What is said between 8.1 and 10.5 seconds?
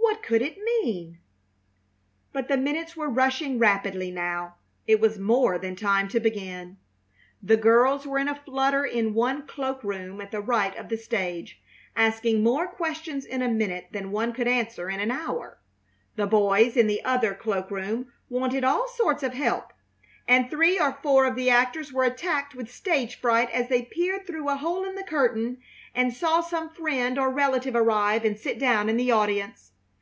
in a flutter in one cloak room at the